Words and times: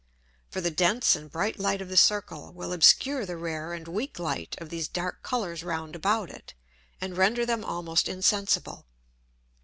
For 0.49 0.61
the 0.61 0.71
dense 0.71 1.15
and 1.15 1.29
bright 1.29 1.59
Light 1.59 1.79
of 1.79 1.87
the 1.87 1.95
Circle, 1.95 2.53
will 2.53 2.73
obscure 2.73 3.23
the 3.23 3.37
rare 3.37 3.71
and 3.71 3.87
weak 3.87 4.17
Light 4.17 4.55
of 4.57 4.69
these 4.69 4.87
dark 4.87 5.21
Colours 5.21 5.63
round 5.63 5.95
about 5.95 6.31
it, 6.31 6.55
and 6.99 7.15
render 7.15 7.45
them 7.45 7.63
almost 7.63 8.09
insensible. 8.09 8.87